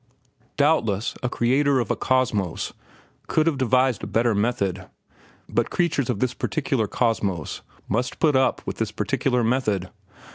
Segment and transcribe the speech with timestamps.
[0.57, 2.73] Doubtless, a creator of a Cosmos
[3.27, 4.87] could have devised a better method;
[5.47, 9.91] but creatures of this particular Cosmos must put up with this particular method.